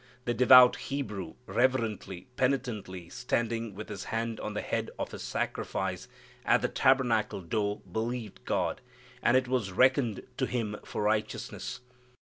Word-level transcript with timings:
The 0.25 0.33
devout 0.33 0.77
Hebrew, 0.77 1.35
reverently, 1.45 2.25
penitently 2.35 3.07
standing 3.09 3.75
with 3.75 3.87
his 3.87 4.05
hand 4.05 4.39
on 4.39 4.55
the 4.55 4.61
head 4.63 4.89
of 4.97 5.11
his 5.11 5.21
sacrifice, 5.21 6.07
at 6.43 6.63
the 6.63 6.69
tabernacle 6.69 7.41
door, 7.41 7.81
believed 7.81 8.43
God 8.43 8.81
and 9.21 9.37
it 9.37 9.47
was 9.47 9.71
reckoned 9.71 10.23
to 10.37 10.47
him 10.47 10.77
for 10.83 11.03
righteousness. 11.03 11.81